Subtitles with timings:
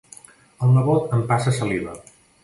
[0.67, 1.93] El nebot empassa saliva.